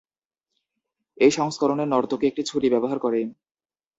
এই 1.17 1.31
সংস্করণে, 1.31 1.85
নর্তকী 1.85 2.25
একটি 2.27 2.41
ছুরি 2.43 2.67
ব্যবহার 2.69 2.97
করে। 2.99 3.19